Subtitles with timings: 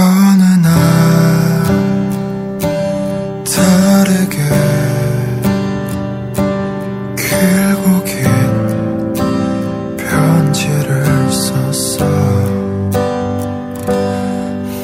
[0.00, 0.70] 어느 날
[3.44, 4.38] 다르게
[7.16, 8.14] 길고 긴
[9.98, 12.06] 편지를 썼어.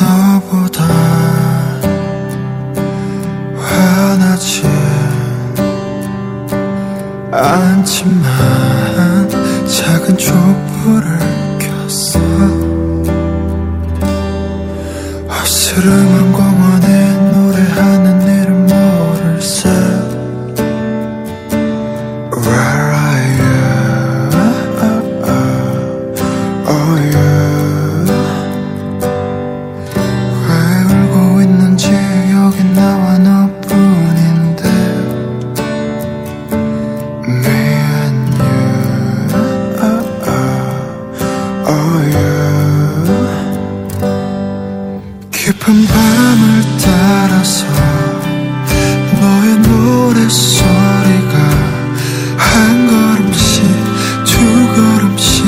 [0.00, 0.82] 너보다
[3.56, 4.64] 화나지
[7.30, 8.24] 않지만
[9.68, 11.18] 작은 촛불을
[11.60, 12.73] 켰어
[15.76, 19.68] 어스름한 공원에 노래하는 이름 모를세
[22.30, 23.58] Where are you?
[26.68, 28.06] Oh you?
[30.46, 30.52] 왜
[30.94, 31.84] 울고 있는지
[32.30, 34.62] 여기 나와 너뿐인데?
[37.26, 37.56] Me
[37.90, 38.78] and you.
[41.66, 42.63] Oh you
[45.44, 47.66] 깊은 밤을 따라서
[49.20, 51.38] 너의 노랫소리가
[52.38, 53.62] 한 걸음씩
[54.24, 54.38] 두
[54.74, 55.44] 걸음씩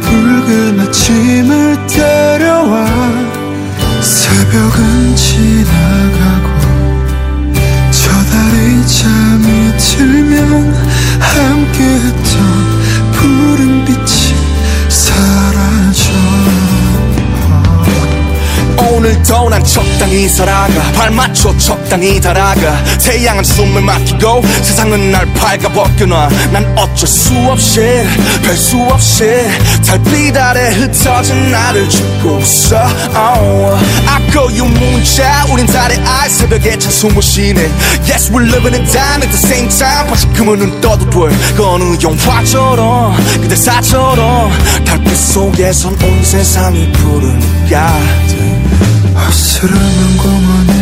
[0.00, 2.84] 붉은 아침을 데려와
[4.02, 6.48] 새벽은 지나가고
[7.92, 10.74] 저 달이 잠이 들면
[11.20, 12.19] 함께
[19.30, 22.84] 난 적당히 살아가 발 맞춰 적당히 달아가.
[22.98, 26.28] 태양은 숨을 막히고 세상은 날 밝아벗겨놔.
[26.52, 27.80] 난 어쩔 수 없이
[28.42, 29.24] 별 수 없이
[29.86, 32.76] 달빛 아래 흩어진 나를 죽고 있어.
[33.14, 33.76] Oh.
[34.06, 37.62] 아까 유 문자 우린 달의 알 새벽에 찬송을 쉬네.
[38.08, 40.08] Yes we're living in time at the same time.
[40.10, 44.50] 다시금은 눈 떠도 돼그 어느 영화처럼 그대 사처럼
[44.84, 47.98] 달빛 속에선 온 세상이 푸르니까
[49.16, 50.79] 어스름한 공원에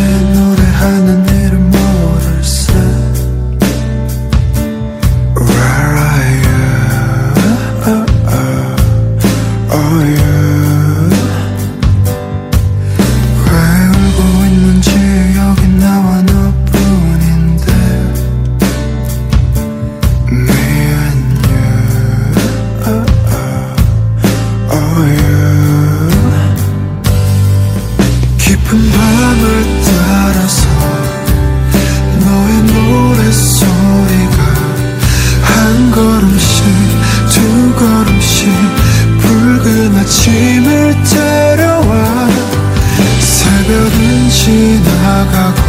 [44.48, 45.62] 지나가고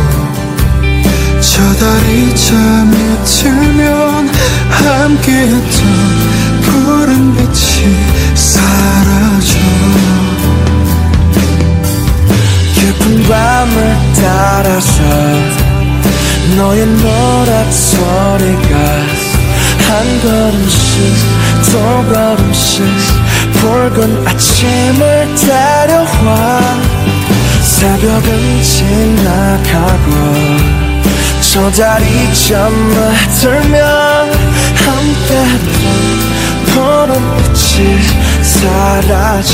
[1.42, 2.96] 저 달이 잠이
[3.26, 4.30] 들면
[13.30, 15.04] 밤을 따라서
[16.58, 18.74] 너의 노랫소리가
[19.88, 21.16] 한 걸음씩
[21.64, 21.72] 두
[22.12, 22.84] 걸음씩
[23.54, 25.04] 붉은 아침을
[25.36, 26.60] 데려와
[27.62, 28.30] 새벽은
[28.64, 30.10] 지나가고
[31.42, 33.82] 저 달이 잠을 들면
[34.76, 35.84] 함께했던
[36.66, 37.78] 푸른 빛이
[38.42, 39.54] 사라져